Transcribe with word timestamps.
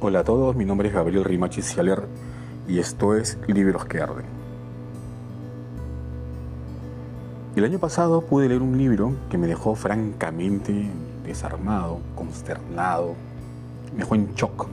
Hola 0.00 0.20
a 0.20 0.24
todos, 0.24 0.54
mi 0.54 0.64
nombre 0.64 0.86
es 0.86 0.94
Gabriel 0.94 1.24
Rimachi 1.24 1.60
Cialer 1.60 2.04
y 2.68 2.78
esto 2.78 3.16
es 3.16 3.36
Libros 3.48 3.84
que 3.84 4.00
Arden. 4.00 4.26
El 7.56 7.64
año 7.64 7.80
pasado 7.80 8.20
pude 8.20 8.48
leer 8.48 8.62
un 8.62 8.78
libro 8.78 9.14
que 9.28 9.36
me 9.38 9.48
dejó 9.48 9.74
francamente 9.74 10.88
desarmado, 11.24 11.98
consternado, 12.14 13.16
me 13.92 13.98
dejó 13.98 14.14
en 14.14 14.32
shock. 14.36 14.68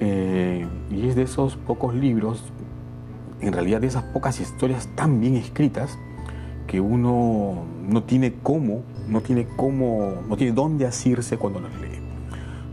Eh, 0.00 0.66
y 0.90 1.08
es 1.08 1.14
de 1.14 1.24
esos 1.24 1.56
pocos 1.56 1.94
libros, 1.94 2.44
en 3.42 3.52
realidad 3.52 3.82
de 3.82 3.88
esas 3.88 4.04
pocas 4.04 4.40
historias 4.40 4.88
tan 4.94 5.20
bien 5.20 5.36
escritas, 5.36 5.98
que 6.66 6.80
uno 6.80 7.66
no 7.86 8.02
tiene 8.04 8.36
cómo, 8.42 8.84
no 9.06 9.20
tiene 9.20 9.46
cómo, 9.54 10.14
no 10.26 10.34
tiene 10.38 10.54
dónde 10.54 10.86
asirse 10.86 11.36
cuando 11.36 11.60
las 11.60 11.78
lee. 11.78 12.05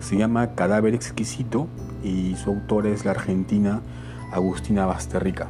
Se 0.04 0.18
llama 0.18 0.54
Cadáver 0.54 0.94
Exquisito 0.96 1.68
y 2.04 2.36
su 2.36 2.50
autora 2.50 2.90
es 2.90 3.06
la 3.06 3.12
argentina 3.12 3.80
Agustina 4.34 4.86
Basterrica. 4.86 5.48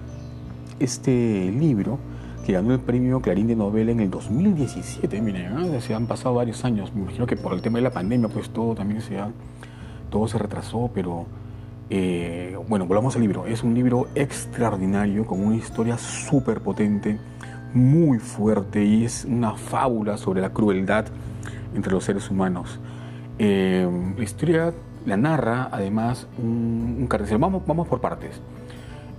Este 0.79 1.51
libro, 1.51 1.97
que 2.45 2.53
ganó 2.53 2.71
el 2.71 2.79
premio 2.79 3.19
Clarín 3.19 3.47
de 3.47 3.55
Novela 3.55 3.91
en 3.91 3.99
el 3.99 4.11
2017, 4.11 5.21
miren, 5.21 5.81
se 5.81 5.95
han 5.95 6.05
pasado 6.05 6.35
varios 6.35 6.63
años, 6.65 6.93
me 6.93 7.01
imagino 7.01 7.25
que 7.25 7.35
por 7.35 7.53
el 7.53 7.63
tema 7.63 7.79
de 7.79 7.81
la 7.81 7.89
pandemia 7.89 8.29
pues 8.29 8.51
todo 8.51 8.75
también 8.75 9.01
se 9.01 9.17
ha, 9.17 9.31
todo 10.11 10.27
se 10.27 10.37
retrasó, 10.37 10.91
pero 10.93 11.25
eh, 11.89 12.55
bueno, 12.69 12.85
volvamos 12.85 13.15
al 13.15 13.23
libro. 13.23 13.47
Es 13.47 13.63
un 13.63 13.73
libro 13.73 14.07
extraordinario 14.13 15.25
con 15.25 15.43
una 15.43 15.55
historia 15.55 15.97
súper 15.97 16.61
potente, 16.61 17.17
muy 17.73 18.19
fuerte 18.19 18.85
y 18.85 19.05
es 19.05 19.25
una 19.25 19.55
fábula 19.55 20.15
sobre 20.17 20.41
la 20.41 20.51
crueldad 20.51 21.07
entre 21.73 21.91
los 21.91 22.03
seres 22.03 22.29
humanos. 22.29 22.79
Eh, 23.39 23.87
la 24.17 24.23
historia 24.23 24.73
la 25.05 25.17
narra 25.17 25.69
además 25.71 26.27
un, 26.37 26.97
un 26.99 27.07
carnicero. 27.07 27.39
Vamos, 27.39 27.63
vamos 27.65 27.87
por 27.87 28.01
partes. 28.01 28.41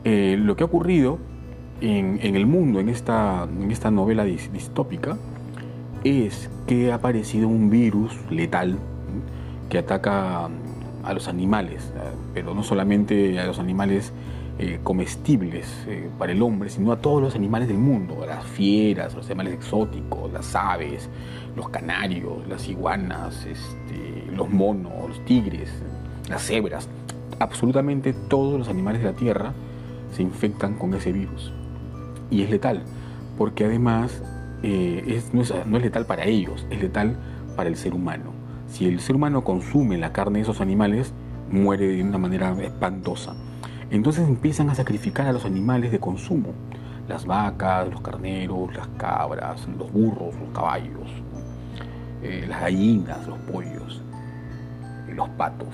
Eh, 0.04 0.36
lo 0.38 0.56
que 0.56 0.64
ha 0.64 0.66
ocurrido 0.66 1.18
en, 1.80 2.18
el 2.22 2.46
mundo, 2.46 2.80
en 2.80 2.88
esta, 2.88 3.44
en 3.44 3.70
esta 3.70 3.90
novela 3.90 4.24
distópica, 4.24 5.16
es 6.04 6.50
que 6.66 6.92
ha 6.92 6.96
aparecido 6.96 7.48
un 7.48 7.70
virus 7.70 8.18
letal 8.30 8.78
que 9.68 9.78
ataca 9.78 10.48
a 11.02 11.12
los 11.12 11.28
animales, 11.28 11.90
pero 12.32 12.54
no 12.54 12.62
solamente 12.62 13.38
a 13.38 13.46
los 13.46 13.58
animales 13.58 14.12
eh, 14.58 14.78
comestibles 14.82 15.66
para 16.18 16.32
el 16.32 16.42
hombre, 16.42 16.70
sino 16.70 16.92
a 16.92 17.00
todos 17.00 17.20
los 17.20 17.34
animales 17.34 17.68
del 17.68 17.78
mundo, 17.78 18.24
las 18.26 18.44
fieras, 18.44 19.14
los 19.14 19.26
animales 19.26 19.54
exóticos, 19.54 20.32
las 20.32 20.54
aves, 20.54 21.08
los 21.56 21.68
canarios, 21.68 22.46
las 22.48 22.68
iguanas, 22.68 23.46
este, 23.46 24.30
los 24.32 24.48
monos, 24.50 25.08
los 25.08 25.24
tigres, 25.24 25.70
las 26.28 26.42
cebras, 26.46 26.88
absolutamente 27.38 28.12
todos 28.12 28.58
los 28.58 28.68
animales 28.68 29.02
de 29.02 29.10
la 29.10 29.16
Tierra 29.16 29.52
se 30.12 30.22
infectan 30.22 30.74
con 30.74 30.94
ese 30.94 31.12
virus. 31.12 31.52
Y 32.30 32.42
es 32.42 32.50
letal, 32.50 32.82
porque 33.36 33.64
además 33.64 34.22
eh, 34.62 35.02
es, 35.06 35.34
no 35.34 35.42
es 35.76 35.82
letal 35.82 36.06
para 36.06 36.24
ellos, 36.24 36.66
es 36.70 36.80
letal 36.80 37.16
para 37.56 37.68
el 37.68 37.76
ser 37.76 37.94
humano. 37.94 38.32
Si 38.68 38.86
el 38.86 39.00
ser 39.00 39.16
humano 39.16 39.44
consume 39.44 39.98
la 39.98 40.12
carne 40.12 40.38
de 40.38 40.42
esos 40.42 40.60
animales, 40.60 41.12
muere 41.50 41.86
de 41.86 42.02
una 42.02 42.18
manera 42.18 42.56
espantosa. 42.62 43.34
Entonces 43.94 44.26
empiezan 44.26 44.70
a 44.70 44.74
sacrificar 44.74 45.28
a 45.28 45.32
los 45.32 45.44
animales 45.44 45.92
de 45.92 46.00
consumo, 46.00 46.48
las 47.06 47.26
vacas, 47.26 47.88
los 47.88 48.00
carneros, 48.00 48.74
las 48.74 48.88
cabras, 48.98 49.68
los 49.78 49.92
burros, 49.92 50.34
los 50.34 50.48
caballos, 50.52 51.08
eh, 52.20 52.44
las 52.48 52.62
gallinas, 52.62 53.24
los 53.28 53.38
pollos, 53.38 54.02
los 55.14 55.28
patos. 55.30 55.68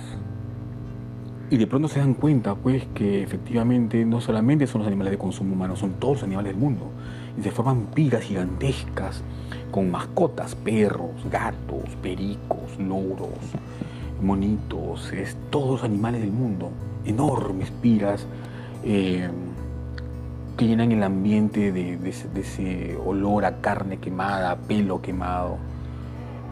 Y 1.49 1.57
de 1.57 1.67
pronto 1.67 1.89
se 1.89 2.01
dan 2.01 2.13
cuenta, 2.13 2.55
pues, 2.55 2.85
que 2.95 3.23
efectivamente 3.23 4.05
no 4.05 4.21
solamente 4.21 4.67
son 4.67 4.83
los 4.83 4.89
animales 4.89 5.13
de 5.13 5.19
consumo 5.19 5.55
humano, 5.55 5.75
son 5.75 5.95
todos 5.95 6.17
los 6.17 6.25
animales 6.25 6.53
del 6.53 6.61
mundo. 6.61 6.91
Y 7.39 7.43
se 7.43 7.51
forman 7.51 7.87
piras 7.87 8.21
gigantescas 8.21 9.23
con 9.71 9.91
mascotas, 9.91 10.55
perros, 10.57 11.11
gatos, 11.31 11.89
pericos, 12.03 12.79
loros, 12.79 13.31
monitos, 14.23 15.11
es, 15.11 15.39
todos 15.49 15.71
los 15.71 15.85
animales 15.85 16.21
del 16.21 16.33
mundo. 16.33 16.71
Enormes 17.05 17.71
piras 17.71 18.27
eh, 18.85 19.29
que 20.57 20.67
llenan 20.67 20.93
el 20.93 21.03
ambiente 21.03 21.73
de, 21.73 21.99
ese, 22.37 22.99
olor 23.05 23.45
a 23.45 23.61
carne 23.61 23.99
quemada, 23.99 24.57
pelo 24.57 25.01
quemado. 25.01 25.57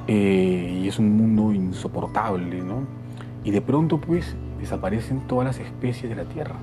Eh, 0.07 0.81
y 0.83 0.89
es 0.89 0.99
un 0.99 1.17
mundo 1.17 1.53
insoportable, 1.53 2.63
¿no? 2.63 2.85
Y 3.45 3.51
de 3.51 3.61
pronto 3.61 4.01
pues 4.01 4.35
desaparecen 4.59 5.27
todas 5.27 5.47
las 5.47 5.59
especies 5.59 6.09
de 6.09 6.17
la 6.17 6.25
tierra 6.25 6.57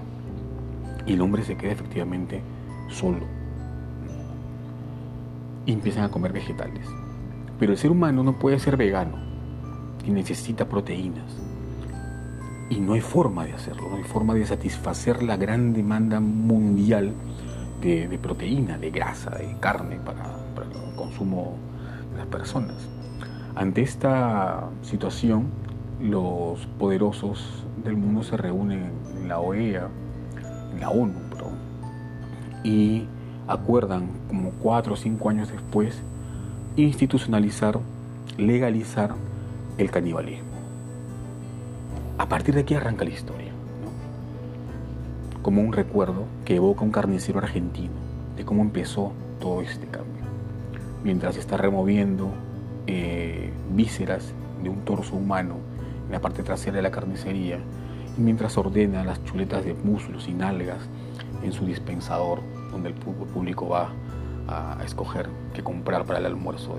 y 1.06 1.14
el 1.14 1.22
hombre 1.22 1.44
se 1.44 1.56
queda 1.56 1.72
efectivamente 1.72 2.42
solo. 2.90 3.26
Y 5.66 5.74
empiezan 5.74 6.04
a 6.04 6.10
comer 6.10 6.34
vegetales. 6.34 6.88
Pero 7.60 7.72
el 7.72 7.78
ser 7.78 7.92
humano 7.92 8.24
no 8.24 8.34
puede 8.34 8.60
ser 8.60 8.78
vegano 8.78 9.18
y 10.06 10.12
necesita 10.12 10.68
proteínas. 10.68 11.26
Y 12.70 12.80
no 12.80 12.94
hay 12.94 13.02
forma 13.02 13.46
de 13.46 13.54
hacerlo, 13.54 13.90
no 13.90 13.98
hay 13.98 14.04
forma 14.04 14.34
de 14.34 14.46
satisfacer 14.46 15.22
la 15.22 15.38
gran 15.38 15.74
demanda 15.74 16.20
mundial 16.20 17.14
de, 17.82 18.20
proteína, 18.22 18.78
de 18.80 18.90
grasa, 18.90 19.30
de 19.32 19.56
carne 19.60 20.00
para, 20.04 20.38
el 20.64 20.96
consumo 20.96 21.58
de 22.12 22.18
las 22.18 22.28
personas. 22.28 22.76
Ante 23.56 23.84
esta 23.84 24.70
situación, 24.82 25.46
los 26.02 26.66
poderosos 26.80 27.64
del 27.84 27.98
mundo 27.98 28.24
se 28.24 28.36
reúnen 28.36 28.90
en 29.16 29.28
la 29.28 29.40
OEA, 29.40 29.88
en 30.74 30.80
la 30.80 30.90
ONU, 30.90 31.26
y 32.66 33.06
acuerdan, 33.48 34.10
como 34.28 34.50
cuatro 34.50 34.96
o 34.96 34.98
cinco 34.98 35.30
años 35.30 35.52
después, 35.52 36.02
institucionalizar, 36.76 37.80
legalizar 38.38 39.14
el 39.78 39.92
canibalismo. 39.92 40.55
A 42.18 42.30
partir 42.30 42.56
de 42.56 42.62
aquí 42.62 42.74
arranca 42.76 43.04
la 43.04 43.12
historia, 43.12 43.52
como 45.42 45.62
un 45.62 45.74
recuerdo 45.74 46.24
que 46.46 46.56
evoca 46.56 46.86
un 46.86 46.92
carnicero 46.92 47.40
argentino 47.40 47.94
de 48.38 48.46
cómo 48.46 48.62
empezó 48.62 49.12
todo 49.42 49.62
este 49.62 49.86
cambio. 49.88 50.24
Mientras 51.04 51.36
está 51.36 51.58
removiendo 51.58 52.30
eh, 52.88 53.52
vísceras 53.72 54.32
de 54.64 54.70
un 54.70 54.86
torso 54.86 55.18
humano 55.18 55.56
en 56.06 56.14
la 56.14 56.22
parte 56.22 56.42
trasera 56.42 56.78
de 56.78 56.84
la 56.84 56.92
carnicería 56.92 57.60
y 58.18 58.22
mientras 58.22 58.58
ordena 58.58 59.04
las 59.04 59.22
chuletas 59.26 59.66
de 59.66 59.74
muslos 59.74 60.30
y 60.30 60.34
nalgas 60.34 60.80
en 61.44 61.52
su 61.52 61.66
dispensador 61.66 62.40
donde 62.72 62.90
el 62.90 62.96
público 62.96 63.68
va 63.68 63.90
a, 64.48 64.82
escoger 64.86 65.28
qué 65.54 65.64
comprar 65.64 66.06
para 66.06 66.20
el 66.20 66.28
almuerzo 66.28 66.78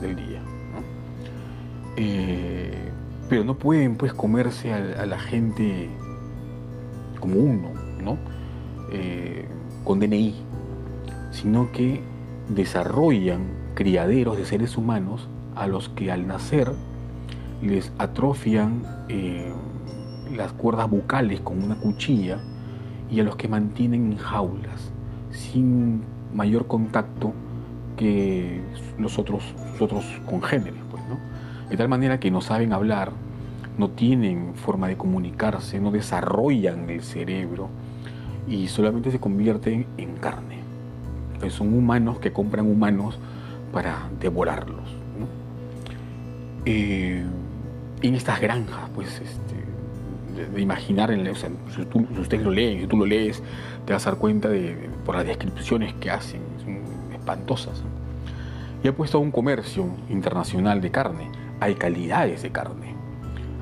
del 0.00 0.14
día. 0.14 0.40
Eh, 1.96 2.89
pero 3.30 3.44
no 3.44 3.54
pueden 3.54 3.94
pues 3.94 4.12
comerse 4.12 4.74
a, 4.74 5.06
la 5.06 5.18
gente 5.20 5.88
como 7.20 7.36
uno, 7.36 7.68
¿no? 8.02 8.18
Eh, 8.92 9.46
con 9.84 10.00
DNI, 10.00 10.34
sino 11.30 11.70
que 11.70 12.00
desarrollan 12.48 13.42
criaderos 13.74 14.36
de 14.36 14.44
seres 14.44 14.76
humanos 14.76 15.28
a 15.54 15.68
los 15.68 15.88
que 15.90 16.10
al 16.10 16.26
nacer 16.26 16.72
les 17.62 17.92
atrofian 17.98 18.82
eh, 19.08 19.52
las 20.34 20.52
cuerdas 20.52 20.90
bucales 20.90 21.40
con 21.40 21.62
una 21.62 21.76
cuchilla 21.76 22.40
y 23.08 23.20
a 23.20 23.22
los 23.22 23.36
que 23.36 23.46
mantienen 23.46 24.12
en 24.12 24.18
jaulas 24.18 24.90
sin 25.30 26.02
mayor 26.34 26.66
contacto 26.66 27.32
que 27.96 28.60
los 28.98 29.20
otros, 29.20 29.44
otros 29.78 30.04
congéneres, 30.26 30.80
pues, 30.90 31.02
¿no? 31.08 31.16
De 31.70 31.76
tal 31.76 31.88
manera 31.88 32.18
que 32.18 32.32
no 32.32 32.40
saben 32.40 32.72
hablar, 32.72 33.12
no 33.80 33.88
tienen 33.88 34.54
forma 34.54 34.88
de 34.88 34.96
comunicarse, 34.96 35.80
no 35.80 35.90
desarrollan 35.90 36.90
el 36.90 37.02
cerebro 37.02 37.70
y 38.46 38.68
solamente 38.68 39.10
se 39.10 39.18
convierten 39.18 39.86
en 39.96 40.16
carne. 40.16 40.60
Son 41.48 41.72
humanos 41.72 42.18
que 42.18 42.30
compran 42.30 42.70
humanos 42.70 43.18
para 43.72 44.10
devorarlos. 44.20 44.94
Eh, 46.66 47.24
en 48.02 48.14
estas 48.14 48.38
granjas, 48.38 48.90
pues, 48.94 49.08
este, 49.14 50.50
de, 50.52 50.60
imaginar, 50.60 51.10
en, 51.10 51.34
si, 51.34 51.84
tú, 51.86 52.06
ustedes 52.20 52.44
lo 52.44 52.50
leen, 52.50 52.82
si 52.82 52.86
tú 52.86 52.98
lo 52.98 53.06
lees, 53.06 53.42
te 53.86 53.94
vas 53.94 54.06
a 54.06 54.10
dar 54.10 54.18
cuenta 54.18 54.50
de, 54.50 54.90
por 55.06 55.16
las 55.16 55.26
descripciones 55.26 55.94
que 55.94 56.10
hacen, 56.10 56.42
son 56.62 56.80
espantosas. 57.14 57.82
Y 58.84 58.88
ha 58.88 58.94
puesto 58.94 59.18
un 59.18 59.30
comercio 59.30 59.86
internacional 60.10 60.82
de 60.82 60.90
carne. 60.90 61.30
Hay 61.60 61.76
calidades 61.76 62.42
de 62.42 62.50
carne. 62.50 62.99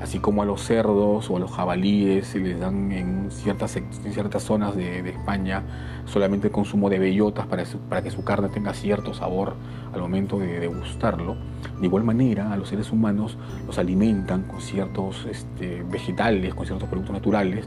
Así 0.01 0.19
como 0.19 0.41
a 0.41 0.45
los 0.45 0.61
cerdos 0.63 1.29
o 1.29 1.37
a 1.37 1.39
los 1.39 1.51
jabalíes 1.51 2.27
se 2.27 2.39
les 2.39 2.59
dan 2.59 2.91
en 2.91 3.31
ciertas, 3.31 3.77
ciertas 4.11 4.43
zonas 4.43 4.75
de, 4.75 5.09
España 5.09 5.63
solamente 6.05 6.47
el 6.47 6.53
consumo 6.53 6.89
de 6.89 6.99
bellotas 6.99 7.45
para, 7.47 7.63
para, 7.89 8.01
que 8.01 8.11
su 8.11 8.23
carne 8.23 8.49
tenga 8.49 8.73
cierto 8.73 9.13
sabor 9.13 9.55
al 9.93 10.01
momento 10.01 10.39
de 10.39 10.59
degustarlo. 10.59 11.35
De 11.79 11.85
igual 11.85 12.03
manera, 12.03 12.51
a 12.51 12.57
los 12.57 12.69
seres 12.69 12.91
humanos 12.91 13.37
los 13.65 13.77
alimentan 13.77 14.43
con 14.43 14.61
ciertos 14.61 15.25
este, 15.29 15.83
vegetales, 15.83 16.53
con 16.53 16.65
ciertos 16.65 16.87
productos 16.89 17.13
naturales, 17.13 17.65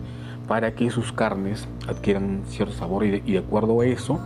para 0.49 0.75
que 0.75 0.91
sus 0.91 1.13
carnes 1.13 1.69
adquieran 1.89 2.43
cierto 2.47 2.75
sabor 2.75 3.05
y 3.05 3.11
de, 3.11 3.23
y 3.25 3.33
de 3.33 3.39
acuerdo 3.39 3.81
a 3.81 3.87
eso 3.87 4.21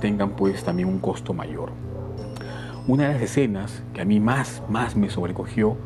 tengan 0.00 0.30
pues 0.30 0.64
también 0.64 0.88
un 0.88 0.98
costo 0.98 1.34
mayor. 1.34 1.70
Una 2.86 3.08
de 3.08 3.14
las 3.14 3.22
escenas 3.22 3.82
que 3.92 4.00
a 4.00 4.04
mí 4.04 4.20
más, 4.20 4.62
más 4.68 4.96
me 4.96 5.10
sobrecogió 5.10 5.76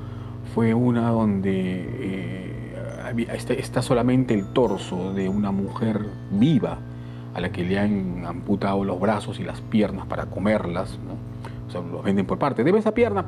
fue 0.55 0.75
una 0.75 1.11
donde 1.11 1.87
eh, 2.01 2.53
está, 3.33 3.83
solamente 3.83 4.35
el 4.35 4.47
torso 4.47 5.13
de 5.13 5.29
una 5.29 5.51
mujer 5.51 6.07
viva 6.31 6.79
a 7.35 7.41
la 7.41 7.51
que 7.51 7.65
le 7.65 7.79
han 7.79 8.25
amputado 8.27 8.85
los 8.85 9.01
brazos 9.01 9.41
y 9.41 9.45
las 9.45 9.61
piernas 9.61 10.07
para 10.07 10.27
comerlas, 10.27 10.99
¿no? 11.07 11.15
o 11.69 11.71
sea, 11.71 11.81
los 11.81 12.03
venden 12.03 12.27
por 12.27 12.39
parte, 12.39 12.65
debe 12.65 12.79
esa 12.79 12.93
pierna, 12.93 13.25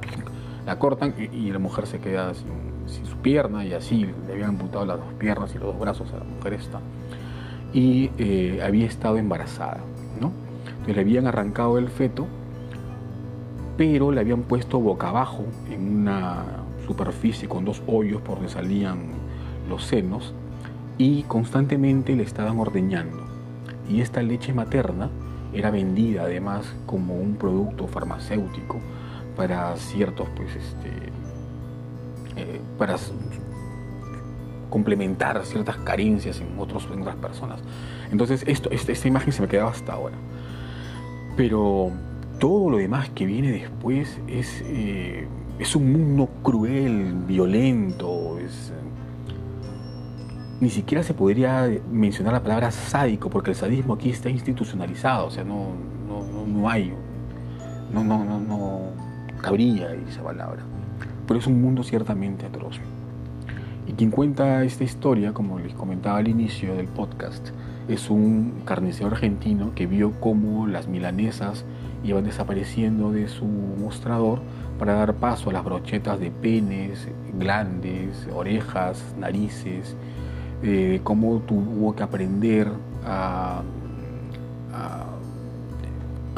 la 0.67 0.79
cortan 0.79 1.15
y, 1.33 1.51
la 1.51 1.59
mujer 1.59 1.87
se 1.87 1.99
queda 1.99 2.35
sin, 2.35 3.07
su 3.07 3.17
pierna 3.17 3.65
y 3.65 3.73
así 3.73 4.07
le 4.27 4.33
habían 4.33 4.51
amputado 4.51 4.85
las 4.85 4.99
dos 4.99 5.13
piernas 5.19 5.55
y 5.55 5.59
los 5.59 5.69
dos 5.69 5.79
brazos 5.79 6.13
a 6.13 6.19
la 6.19 6.25
mujer 6.25 6.53
esta. 6.53 6.81
Y 7.73 8.11
eh, 8.19 8.61
había 8.63 8.87
estado 8.87 9.17
embarazada, 9.17 9.79
¿no? 10.21 10.33
Entonces 10.67 10.97
le 10.97 11.01
habían 11.01 11.27
arrancado 11.27 11.79
el 11.79 11.89
feto, 11.89 12.27
pero 13.79 14.13
le 14.13 14.21
habían 14.21 14.43
puesto 14.43 14.79
boca 14.81 15.09
abajo 15.09 15.45
en 15.71 16.01
una 16.01 16.64
superficie 16.87 17.49
con 17.49 17.65
dos 17.65 17.83
hoyos 17.87 18.21
por 18.23 18.37
donde 18.37 18.51
salían 18.51 19.11
los 19.69 19.85
senos 19.85 20.35
y 20.99 21.23
constantemente 21.25 22.15
le 22.15 22.23
estaban 22.23 22.59
ordeñando. 22.59 23.25
Y 23.89 24.01
esta 24.01 24.23
leche 24.23 24.53
materna 24.53 25.11
era 25.53 25.71
vendida 25.71 26.23
además 26.23 26.67
como 26.87 27.17
un 27.17 27.37
producto 27.37 27.87
farmacéutico 27.87 28.81
para 29.37 29.77
ciertos, 29.77 30.29
pues, 30.37 30.55
este, 30.55 30.91
eh, 32.37 32.61
para 32.79 32.97
complementar 34.71 35.45
ciertas 35.45 35.77
carencias 35.79 36.41
en, 36.41 36.59
otros, 36.59 36.89
en 36.93 37.03
otras 37.03 37.17
personas. 37.17 37.61
Entonces, 38.11 38.43
esto, 38.47 38.71
esta, 38.71 38.93
esta 38.93 39.09
imagen 39.09 39.33
se 39.33 39.43
me 39.43 39.49
quedaba 39.49 39.71
hasta 39.71 39.93
ahora. 39.93 40.17
Pero 41.37 41.91
todo 42.39 42.71
lo 42.71 42.77
demás 42.79 43.09
que 43.11 43.27
viene 43.27 43.53
después 43.53 44.21
es 44.27 44.63
eh, 44.67 45.27
es 45.59 45.77
un 45.77 45.93
mundo 45.93 46.29
cruel, 46.43 47.15
violento, 47.27 48.39
es, 48.39 48.73
ni 50.61 50.71
siquiera 50.71 51.03
se 51.03 51.15
podría 51.15 51.71
mencionar 51.91 52.33
la 52.33 52.43
palabra 52.43 52.71
sádico, 52.71 53.31
porque 53.31 53.51
el 53.51 53.57
sadismo 53.57 53.95
aquí 53.95 54.11
está 54.11 54.31
institucionalizado, 54.31 55.27
o 55.27 55.31
sea, 55.31 55.45
no, 55.45 55.69
no, 56.09 56.47
no 56.47 56.69
hay, 56.69 56.93
no, 57.93 58.03
no, 58.03 58.25
no, 58.25 58.41
no 58.41 58.81
cabría 59.41 59.93
esa 60.09 60.23
palabra. 60.23 60.63
Pero 61.27 61.41
es 61.41 61.47
un 61.47 61.61
mundo 61.61 61.83
ciertamente 61.83 62.47
atroz. 62.47 62.81
Y 63.87 63.93
quien 63.93 64.11
cuenta 64.11 64.65
esta 64.65 64.85
historia, 64.85 65.33
como 65.33 65.59
les 65.59 65.75
comentaba 65.75 66.19
al 66.19 66.29
inicio 66.29 66.75
del 66.75 66.87
podcast, 66.87 67.51
es 67.89 68.09
un 68.09 68.63
carnicero 68.65 69.09
argentino 69.09 69.75
que 69.75 69.87
vio 69.87 70.13
cómo 70.21 70.67
las 70.67 70.89
milanesas 70.89 71.65
iban 72.05 72.25
desapareciendo 72.25 73.11
de 73.11 73.29
su 73.29 73.47
mostrador 73.47 74.41
para 74.79 74.95
dar 74.95 75.15
paso 75.15 75.51
a 75.51 75.53
las 75.53 75.65
brochetas 75.65 76.21
de 76.21 76.31
penes, 76.31 77.09
glandes, 77.39 78.29
orejas, 78.33 79.15
narices, 79.19 79.97
de 80.63 81.01
cómo 81.03 81.41
tuvo 81.41 81.95
que 81.95 82.03
aprender 82.03 82.69
a, 83.05 83.63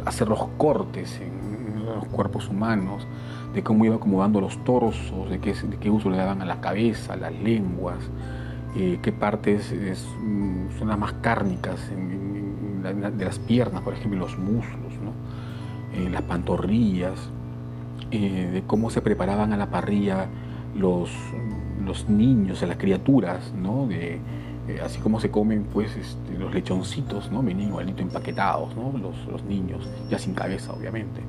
hacer 0.04 0.28
los 0.28 0.46
cortes 0.56 1.20
en 1.20 1.84
los 1.84 2.04
cuerpos 2.06 2.48
humanos, 2.48 3.06
de 3.54 3.62
cómo 3.62 3.84
iba 3.84 3.96
acomodando 3.96 4.40
los 4.40 4.62
torsos, 4.62 5.28
de 5.28 5.40
qué, 5.40 5.90
uso 5.90 6.10
le 6.10 6.18
daban 6.18 6.42
a 6.42 6.44
la 6.44 6.60
cabeza, 6.60 7.16
las 7.16 7.32
lenguas, 7.32 7.98
eh, 8.76 9.00
qué 9.02 9.10
partes 9.10 9.72
mm, 9.72 10.78
son 10.78 10.88
las 10.88 10.98
más 10.98 11.12
cárnicas 11.14 11.90
de 11.90 13.24
las 13.24 13.38
piernas, 13.40 13.82
por 13.82 13.94
ejemplo, 13.94 14.20
los 14.20 14.38
muslos, 14.38 14.92
eh, 15.96 16.10
las 16.10 16.22
pantorrillas, 16.22 17.18
eh, 18.10 18.50
de 18.52 18.62
cómo 18.66 18.90
se 18.90 19.00
preparaban 19.00 19.54
a 19.54 19.56
la 19.56 19.70
parrilla 19.70 20.26
los, 20.76 21.10
los 21.82 22.10
niños, 22.10 22.60
las 22.60 22.76
criaturas, 22.76 23.54
¿no? 23.54 23.86
De, 23.86 24.20
eh, 24.68 24.80
así 24.84 24.98
como 24.98 25.20
se 25.20 25.30
comen 25.30 25.64
pues 25.72 25.96
este, 25.96 26.38
los 26.38 26.52
lechoncitos, 26.52 27.32
¿no? 27.32 27.42
Venían 27.42 27.68
igualito 27.68 28.02
empaquetados, 28.02 28.76
¿no? 28.76 28.92
Los, 28.98 29.26
los, 29.26 29.42
niños, 29.44 29.88
ya 30.10 30.18
sin 30.18 30.34
cabeza 30.34 30.72
obviamente. 30.72 31.22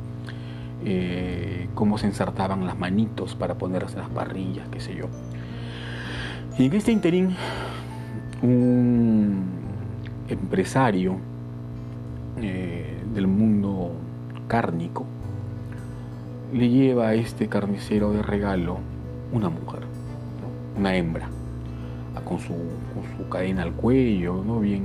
Cómo 1.74 1.98
se 1.98 2.08
ensartaban 2.08 2.66
las 2.66 2.78
manitos 2.78 3.36
para 3.36 3.56
ponerlas 3.56 3.94
en 3.94 4.00
las 4.00 4.10
parrillas, 4.10 4.68
qué 4.70 4.80
sé 4.80 4.96
yo. 4.96 5.06
Y 6.58 6.66
en 6.66 6.74
este 6.74 6.92
interín, 6.92 7.36
un 8.42 9.44
empresario 10.30 11.18
del 12.38 13.28
mundo 13.28 13.94
cárnico, 14.48 15.06
le 16.54 16.70
lleva 16.70 17.10
a 17.10 17.14
este 17.14 17.48
carnicero 17.48 18.12
de 18.12 18.22
regalo 18.22 18.78
una 19.32 19.50
mujer, 19.50 19.82
una 20.78 20.96
hembra, 20.96 21.30
con 22.24 22.40
su, 22.40 22.54
cadena 23.30 23.64
al 23.64 23.74
cuello, 23.74 24.44
¿no? 24.46 24.60
bien, 24.60 24.84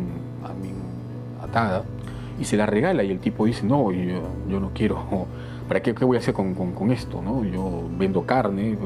atada, 1.42 1.84
y 2.40 2.44
se 2.44 2.56
la 2.56 2.66
regala 2.66 3.04
y 3.04 3.10
el 3.10 3.18
tipo 3.18 3.46
dice, 3.46 3.64
no, 3.64 3.92
yo, 3.92 4.22
yo 4.48 4.60
no 4.60 4.70
quiero, 4.74 4.98
¿para 5.68 5.80
qué, 5.80 5.92
voy 5.92 6.16
a 6.16 6.20
hacer 6.20 6.34
con, 6.34 6.90
esto? 6.90 7.22
¿no? 7.22 7.44
Yo 7.44 7.88
vendo 7.98 8.24
carne, 8.24 8.76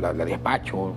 la, 0.00 0.12
despacho, 0.12 0.92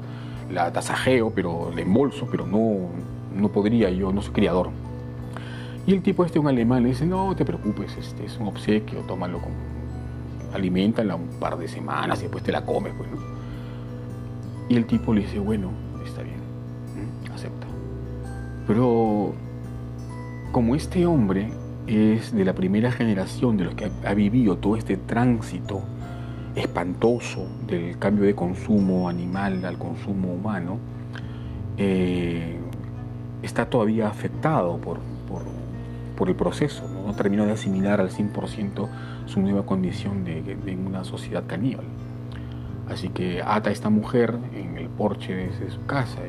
la 0.51 0.71
tasajeo, 0.71 1.31
pero 1.31 1.71
la 1.73 1.81
embolso, 1.81 2.27
pero 2.29 2.45
no, 2.45 2.89
no 3.35 3.49
podría, 3.49 3.89
yo 3.89 4.11
no 4.11 4.21
soy 4.21 4.33
criador. 4.33 4.69
Y 5.85 5.93
el 5.93 6.01
tipo 6.01 6.23
este, 6.23 6.39
un 6.39 6.47
alemán, 6.47 6.83
le 6.83 6.89
dice, 6.89 7.05
no 7.05 7.35
te 7.35 7.43
preocupes, 7.43 7.97
este 7.97 8.25
es 8.25 8.37
un 8.37 8.47
obsequio, 8.47 8.99
tómalo 9.01 9.39
con, 9.39 9.51
alimentala 10.53 11.15
un 11.15 11.27
par 11.39 11.57
de 11.57 11.67
semanas 11.67 12.19
y 12.19 12.23
después 12.23 12.43
te 12.43 12.51
la 12.51 12.65
comes, 12.65 12.93
pues, 12.95 13.09
Y 14.69 14.75
el 14.75 14.85
tipo 14.85 15.13
le 15.13 15.21
dice, 15.21 15.39
bueno, 15.39 15.71
está 16.05 16.21
bien, 16.21 16.39
acepta. 17.33 17.67
Pero 18.67 19.33
como 20.51 20.75
este 20.75 21.05
hombre 21.05 21.49
es 21.87 22.33
de 22.33 22.45
la 22.45 22.53
primera 22.53 22.91
generación 22.91 23.57
de 23.57 23.65
los 23.65 23.75
que 23.75 23.91
ha 24.05 24.13
vivido 24.13 24.57
todo 24.57 24.75
este 24.77 24.97
tránsito 24.97 25.81
espantoso 26.55 27.47
del 27.65 27.97
cambio 27.97 28.25
de 28.25 28.35
consumo 28.35 29.09
animal 29.09 29.63
al 29.65 29.77
consumo 29.77 30.33
humano, 30.33 30.77
eh, 31.77 32.57
está 33.41 33.65
todavía 33.65 34.07
afectado 34.07 34.77
por, 34.77 34.99
el 36.29 36.35
proceso, 36.35 36.83
¿no? 36.93 37.07
no 37.07 37.13
terminó 37.13 37.45
de 37.45 37.53
asimilar 37.53 38.01
al 38.01 38.09
100% 38.09 38.87
su 39.25 39.41
nueva 39.41 39.65
condición 39.65 40.23
de, 40.23 40.77
una 40.85 41.03
sociedad 41.03 41.43
caníbal. 41.47 41.85
Así 42.89 43.09
que 43.09 43.41
ata 43.41 43.69
a 43.69 43.73
esta 43.73 43.89
mujer 43.89 44.37
en 44.53 44.77
el 44.77 44.89
porche 44.89 45.33
de, 45.33 45.71
su 45.71 45.85
casa, 45.85 46.19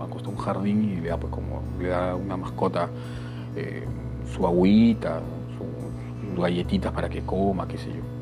acosta 0.00 0.28
un 0.28 0.36
jardín 0.36 0.84
y 0.84 1.00
le 1.00 1.08
da, 1.08 1.16
pues, 1.16 1.32
como, 1.32 1.62
le 1.80 1.88
da 1.88 2.14
una 2.16 2.36
mascota 2.36 2.88
eh, 3.56 3.84
su 4.34 4.46
agüita, 4.46 5.20
sus 5.56 6.40
galletitas 6.40 6.92
para 6.92 7.08
que 7.08 7.22
coma, 7.22 7.66
qué 7.68 7.78
sé 7.78 7.88
yo. 7.88 8.18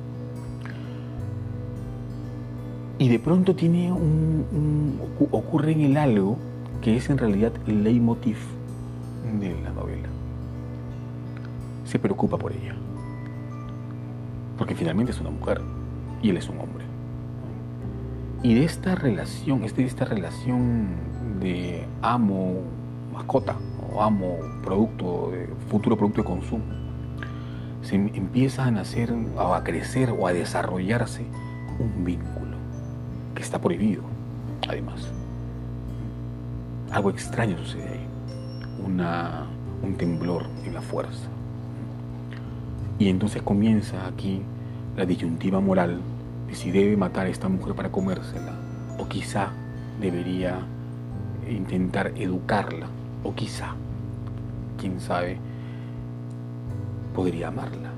Y 2.98 3.08
de 3.08 3.18
pronto 3.18 3.54
tiene 3.54 3.92
un, 3.92 4.98
ocurre 5.30 5.72
en 5.72 5.82
el 5.82 5.96
algo 5.98 6.38
que 6.80 6.96
es 6.96 7.10
en 7.10 7.18
realidad 7.18 7.52
el 7.66 7.84
leitmotiv 7.84 8.38
de 9.38 9.54
la 9.62 9.70
novela. 9.70 10.08
Se 11.86 11.98
preocupa 11.98 12.36
por 12.36 12.52
ella 12.52 12.74
porque 14.56 14.74
finalmente 14.74 15.12
es 15.12 15.20
una 15.20 15.30
mujer 15.30 15.60
y 16.22 16.30
él 16.30 16.36
es 16.36 16.48
un 16.48 16.58
hombre. 16.58 16.84
Y 18.42 18.54
de 18.54 18.64
esta 18.64 18.94
relación, 18.94 19.62
de 19.62 19.84
esta 19.84 20.04
relación 20.04 20.86
de 21.40 21.84
amo 22.02 22.62
mascota 23.12 23.56
o 23.92 24.02
amo 24.02 24.38
producto, 24.62 25.32
futuro 25.68 25.96
producto 25.96 26.22
de 26.22 26.26
consumo, 26.26 26.64
se 27.82 27.96
empieza 27.96 28.64
a 28.64 28.70
nacer 28.70 29.12
a 29.38 29.62
crecer 29.62 30.10
o 30.10 30.26
a 30.26 30.32
desarrollarse 30.32 31.24
un 31.78 32.04
vínculo 32.04 32.56
que 33.34 33.42
está 33.42 33.60
prohibido, 33.60 34.02
además. 34.68 35.12
Algo 36.90 37.10
extraño 37.10 37.58
sucede 37.58 37.88
ahí, 37.88 38.06
una, 38.84 39.46
un 39.82 39.96
temblor 39.96 40.46
en 40.64 40.74
la 40.74 40.80
fuerza 40.80 41.28
y 42.98 43.08
entonces 43.08 43.42
comienza 43.42 44.06
aquí 44.06 44.40
la 44.96 45.04
disyuntiva 45.04 45.60
moral 45.60 46.00
de 46.48 46.54
si 46.54 46.70
debe 46.70 46.96
matar 46.96 47.26
a 47.26 47.28
esta 47.28 47.48
mujer 47.48 47.74
para 47.74 47.90
comérsela 47.90 48.52
o 48.98 49.06
quizá 49.08 49.50
debería 50.00 50.58
intentar 51.48 52.12
educarla, 52.16 52.86
o 53.22 53.34
quizá, 53.34 53.74
quién 54.78 55.00
sabe, 55.00 55.38
podría 57.14 57.48
amarla. 57.48 57.90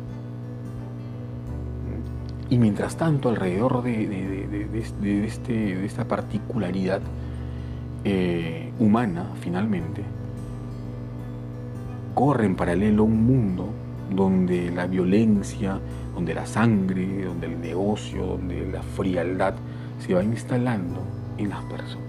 Y 2.51 2.59
mientras 2.59 2.97
tanto, 2.97 3.29
alrededor 3.29 3.83
de, 3.83 4.69
este, 5.25 5.85
esta 5.85 6.07
particularidad 6.07 7.01
eh, 8.05 8.73
humana, 8.79 9.27
finalmente, 9.41 10.03
corre 12.15 12.47
en 12.47 12.57
paralelo 12.57 13.05
un 13.05 13.27
mundo 13.27 13.69
donde 14.11 14.71
la 14.71 14.87
violencia, 14.87 15.79
donde 16.15 16.35
la 16.35 16.47
sangre, 16.47 17.25
donde 17.25 17.47
el 17.47 17.61
negocio, 17.61 18.25
donde 18.27 18.71
la 18.71 18.83
frialdad 18.83 19.55
se 20.01 20.15
va 20.15 20.23
instalando 20.23 21.03
en 21.37 21.51
las 21.51 21.63
personas. 21.65 22.07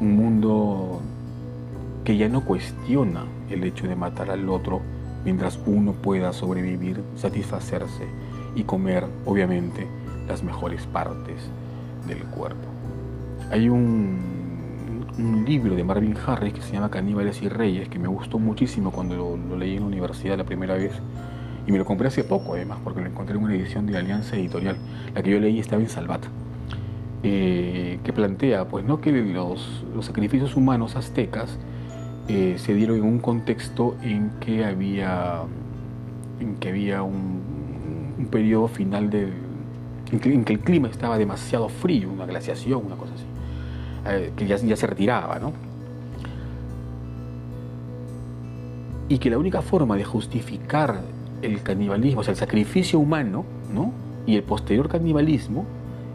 Un 0.00 0.16
mundo 0.16 1.00
que 2.04 2.16
ya 2.16 2.28
no 2.28 2.44
cuestiona 2.44 3.24
el 3.50 3.64
hecho 3.64 3.88
de 3.88 3.96
matar 3.96 4.30
al 4.30 4.48
otro 4.48 4.80
mientras 5.24 5.58
uno 5.66 5.92
pueda 5.92 6.32
sobrevivir, 6.32 7.02
satisfacerse 7.16 8.06
y 8.54 8.62
comer, 8.62 9.04
obviamente, 9.26 9.86
las 10.26 10.42
mejores 10.42 10.86
partes 10.86 11.36
del 12.06 12.22
cuerpo. 12.24 12.68
Hay 13.50 13.68
un, 13.68 14.37
libro 15.18 15.74
de 15.74 15.84
Marvin 15.84 16.16
Harris 16.26 16.54
que 16.54 16.62
se 16.62 16.72
llama 16.72 16.90
Caníbales 16.90 17.42
y 17.42 17.48
Reyes, 17.48 17.88
que 17.88 17.98
me 17.98 18.08
gustó 18.08 18.38
muchísimo 18.38 18.90
cuando 18.90 19.16
lo, 19.16 19.56
leí 19.56 19.74
en 19.74 19.80
la 19.80 19.86
universidad 19.86 20.36
la 20.36 20.44
primera 20.44 20.74
vez. 20.74 20.92
Y 21.66 21.72
me 21.72 21.78
lo 21.78 21.84
compré 21.84 22.08
hace 22.08 22.24
poco, 22.24 22.54
además, 22.54 22.78
porque 22.82 23.00
lo 23.00 23.06
encontré 23.06 23.36
en 23.36 23.44
una 23.44 23.54
edición 23.54 23.86
de 23.86 23.98
Alianza 23.98 24.36
Editorial. 24.36 24.76
La 25.14 25.22
que 25.22 25.30
yo 25.30 25.38
leí 25.38 25.58
estaba 25.58 25.82
en 25.82 25.88
Salvat. 25.88 26.24
Eh, 27.22 27.98
que 28.04 28.12
plantea 28.12 28.68
pues, 28.68 28.84
¿no? 28.84 29.00
que 29.00 29.10
los, 29.10 29.84
sacrificios 30.02 30.54
humanos 30.54 30.94
aztecas 30.94 31.58
eh, 32.28 32.54
se 32.58 32.74
dieron 32.74 32.98
en 32.98 33.02
un 33.02 33.18
contexto 33.18 33.96
en 34.02 34.30
que 34.40 34.64
había, 34.64 35.42
en 36.38 36.54
que 36.56 36.68
había 36.68 37.02
un, 37.02 37.42
un 38.18 38.26
periodo 38.26 38.68
final 38.68 39.10
del, 39.10 39.32
en 40.10 40.44
que, 40.44 40.52
el 40.52 40.60
clima 40.60 40.88
estaba 40.88 41.18
demasiado 41.18 41.68
frío, 41.68 42.10
una 42.10 42.26
glaciación, 42.26 42.86
una 42.86 42.96
cosa 42.96 43.12
así, 43.14 43.24
eh, 44.06 44.32
que 44.36 44.46
ya, 44.46 44.58
se 44.58 44.86
retiraba, 44.86 45.38
¿no? 45.38 45.52
Y 49.08 49.18
que 49.18 49.30
la 49.30 49.38
única 49.38 49.62
forma 49.62 49.96
de 49.96 50.04
justificar 50.04 51.00
el 51.42 51.62
canibalismo, 51.62 52.20
o 52.20 52.24
sea, 52.24 52.32
el 52.32 52.38
sacrificio 52.38 52.98
humano, 52.98 53.44
¿no? 53.72 53.92
Y 54.26 54.36
el 54.36 54.42
posterior 54.42 54.88
canibalismo 54.88 55.64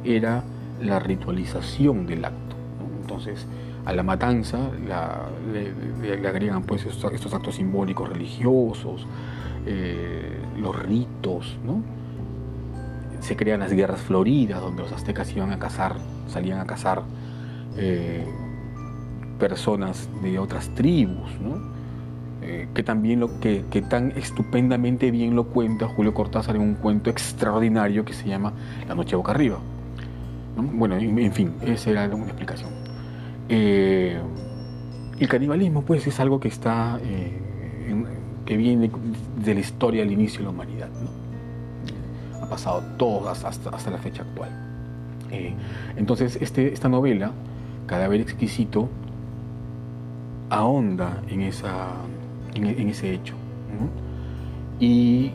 era 0.04 0.44
la 0.82 1.00
ritualización 1.00 2.06
del 2.06 2.26
acto. 2.26 2.56
Entonces, 3.02 3.48
a 3.86 3.94
la 3.94 4.04
matanza 4.04 4.70
le, 4.88 6.28
agregan 6.28 6.64
pues 6.64 6.86
estos, 6.86 7.34
actos 7.34 7.56
simbólicos 7.56 8.08
religiosos, 8.08 9.06
eh, 9.66 10.38
los 10.58 10.76
ritos, 10.84 11.58
¿no? 11.66 11.82
Se 13.20 13.36
crean 13.36 13.62
las 13.62 13.72
guerras 13.72 14.02
floridas 14.02 14.62
donde 14.62 14.84
los 14.84 14.92
aztecas 14.92 15.34
iban 15.36 15.52
a 15.52 15.60
cazar, 15.60 15.96
salían 16.28 16.60
a 16.60 16.66
cazar 16.66 17.04
eh, 17.78 18.26
personas 19.40 20.10
de 20.22 20.40
otras 20.40 20.70
tribus. 20.76 21.32
Eh, 22.46 22.68
que 22.74 22.84
también 22.84 23.22
lo 23.22 23.40
que, 23.40 23.64
tan 23.90 24.12
estupendamente 24.18 25.12
bien 25.12 25.34
lo 25.34 25.46
cuenta 25.46 25.88
Julio 25.88 26.14
Cortázar 26.14 26.58
en 26.58 26.62
un 26.62 26.74
cuento 26.74 27.10
extraordinario 27.10 28.04
que 28.04 28.12
se 28.12 28.28
llama 28.28 28.52
La 28.86 28.96
noche 28.96 29.16
boca 29.16 29.32
arriba. 29.32 29.60
Bueno, 30.58 30.98
en, 30.98 31.32
fin, 31.32 31.54
esa 31.62 31.92
era 31.92 32.14
una 32.14 32.26
explicación. 32.26 32.70
Eh, 33.48 34.20
el 35.20 35.28
canibalismo, 35.30 35.84
pues, 35.84 36.06
es 36.06 36.20
algo 36.20 36.42
que 36.42 36.50
está, 36.50 37.00
eh, 37.02 37.32
que 38.46 38.58
viene 38.58 38.92
de 39.42 39.54
la 39.54 39.60
historia 39.62 40.04
al 40.04 40.12
inicio 40.12 40.40
de 40.40 40.44
la 40.44 40.50
humanidad. 40.50 40.90
Ha 42.42 42.50
pasado 42.50 42.84
todas 42.98 43.46
hasta, 43.46 43.90
la 43.90 43.98
fecha 44.00 44.24
actual. 44.24 44.50
Entonces, 45.96 46.38
este, 46.42 46.74
esta 46.74 46.90
novela, 46.90 47.32
Cadáver 47.86 48.22
Exquisito, 48.22 48.90
ahonda 50.50 51.22
en, 51.28 51.42
esa, 51.42 51.90
en, 52.56 52.90
ese 52.90 53.14
hecho. 53.14 53.36
Y 54.80 55.32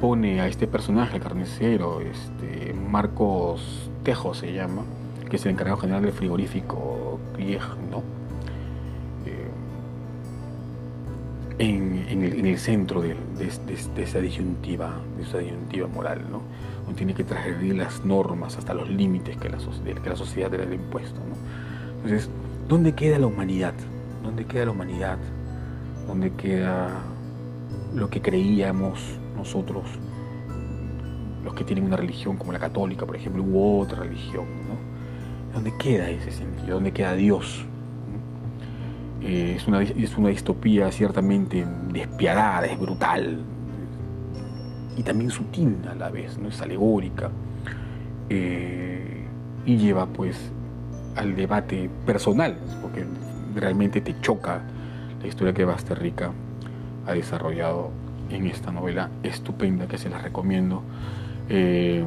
pone 0.00 0.40
a 0.40 0.48
este 0.48 0.66
personaje, 0.66 1.16
el 1.16 1.22
carnicero, 1.22 2.00
este, 2.00 2.74
Marcos 2.74 3.88
Tejo 4.02 4.34
se 4.34 4.52
llama, 4.52 4.82
que 5.30 5.36
es 5.36 5.46
el 5.46 5.52
encargado 5.52 5.78
general 5.78 6.02
del 6.02 6.12
frigorífico 6.12 7.20
Grieg, 7.36 7.62
¿no? 7.90 8.02
En, 11.58 12.44
el, 12.46 12.58
centro 12.58 13.00
de, 13.00 13.16
esa 13.96 14.20
disyuntiva, 14.20 15.00
de 15.16 15.22
esa 15.22 15.38
disyuntiva 15.38 15.86
moral, 15.88 16.22
¿no? 16.30 16.42
Uno 16.86 16.96
tiene 16.96 17.14
que 17.14 17.24
transgredir 17.24 17.76
las 17.76 18.04
normas 18.04 18.56
hasta 18.56 18.74
los 18.74 18.88
límites 18.88 19.36
que 19.36 19.48
la, 19.48 19.58
que 19.58 20.10
la 20.10 20.16
sociedad 20.16 20.50
le 20.50 20.62
ha 20.62 20.74
impuesto, 20.74 21.20
¿no? 21.20 21.36
Entonces, 21.96 22.28
¿dónde 22.68 22.94
queda 22.94 23.18
la 23.18 23.26
humanidad? 23.26 23.74
¿Dónde 24.22 24.44
queda 24.44 24.66
la 24.66 24.70
humanidad? 24.72 25.18
¿Dónde 26.06 26.32
queda 26.32 26.90
lo 27.94 28.08
que 28.08 28.20
creíamos 28.20 29.00
nosotros, 29.36 29.84
los 31.44 31.54
que 31.54 31.64
tienen 31.64 31.84
una 31.84 31.96
religión 31.96 32.36
como 32.36 32.52
la 32.52 32.58
católica, 32.58 33.06
por 33.06 33.16
ejemplo, 33.16 33.42
u 33.42 33.80
otra 33.80 34.00
religión, 34.00 34.46
¿no? 34.68 35.52
¿Dónde 35.54 35.72
queda 35.76 36.08
ese 36.08 36.30
sentido? 36.30 36.74
¿Dónde 36.74 36.92
queda 36.92 37.14
Dios? 37.14 37.66
Eh, 39.24 39.54
es, 39.56 39.68
una, 39.68 39.82
es 39.82 40.16
una 40.18 40.30
distopía 40.30 40.90
ciertamente 40.90 41.64
despiadada, 41.92 42.66
es 42.66 42.78
brutal 42.78 43.40
y 44.96 45.02
también 45.02 45.30
sutil 45.30 45.76
a 45.90 45.94
la 45.94 46.10
vez, 46.10 46.38
¿no? 46.38 46.48
es 46.48 46.60
alegórica 46.60 47.30
eh, 48.28 49.24
y 49.64 49.76
lleva 49.76 50.06
pues 50.06 50.50
al 51.16 51.36
debate 51.36 51.88
personal, 52.04 52.56
porque 52.80 53.04
realmente 53.54 54.00
te 54.00 54.20
choca 54.20 54.60
la 55.20 55.28
historia 55.28 55.52
que 55.52 55.64
Basterrica 55.64 56.32
ha 57.06 57.12
desarrollado 57.12 57.90
en 58.30 58.46
esta 58.46 58.72
novela 58.72 59.10
estupenda 59.22 59.86
que 59.86 59.98
se 59.98 60.08
la 60.10 60.18
recomiendo. 60.18 60.82
Eh, 61.48 62.04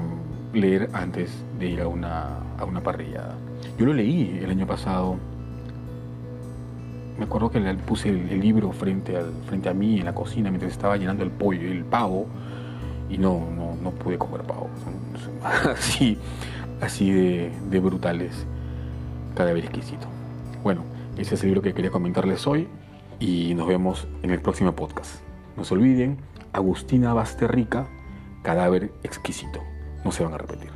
leer 0.55 0.89
antes 0.93 1.31
de 1.59 1.67
ir 1.67 1.81
a 1.81 1.87
una, 1.87 2.39
a 2.57 2.65
una 2.65 2.81
parrillada. 2.81 3.35
Yo 3.77 3.85
lo 3.85 3.93
leí 3.93 4.39
el 4.41 4.49
año 4.49 4.65
pasado. 4.65 5.17
Me 7.17 7.25
acuerdo 7.25 7.49
que 7.49 7.59
le 7.59 7.73
puse 7.75 8.09
el, 8.09 8.39
libro 8.39 8.71
frente, 8.71 9.15
al, 9.15 9.31
frente 9.45 9.69
a 9.69 9.73
mí 9.73 9.99
en 9.99 10.05
la 10.05 10.13
cocina 10.13 10.49
mientras 10.49 10.71
estaba 10.71 10.97
llenando 10.97 11.23
el 11.23 11.31
pollo, 11.31 11.71
el 11.71 11.85
pavo, 11.85 12.27
y 13.09 13.17
no, 13.17 13.47
no, 13.55 13.75
no 13.81 13.91
pude 13.91 14.17
comer 14.17 14.41
pavo. 14.41 14.69
Así, 15.71 16.17
así 16.81 17.11
de, 17.11 17.51
de 17.69 17.79
brutales, 17.79 18.45
cada 19.35 19.53
vez 19.53 19.63
exquisito. 19.63 20.07
Bueno, 20.63 20.81
ese 21.17 21.35
es 21.35 21.41
el 21.43 21.49
libro 21.49 21.61
que 21.61 21.73
quería 21.73 21.91
comentarles 21.91 22.47
hoy 22.47 22.67
y 23.19 23.53
nos 23.53 23.67
vemos 23.67 24.07
en 24.23 24.31
el 24.31 24.41
próximo 24.41 24.73
podcast. 24.73 25.21
No 25.55 25.63
se 25.63 25.75
olviden, 25.75 26.17
Agustina 26.51 27.13
Basterrica, 27.13 27.87
cadáver 28.41 28.91
exquisito 29.03 29.61
no 30.05 30.11
se 30.11 30.23
van 30.23 30.35
a 30.35 30.37
repetir. 30.37 30.74